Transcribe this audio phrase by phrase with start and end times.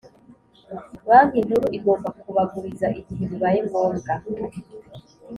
[1.07, 4.13] Banki Nkuru igomba kubaguriza igihe bibaye ngombwa